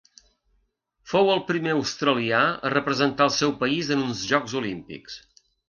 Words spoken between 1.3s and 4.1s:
el primer australià a representar el seu país en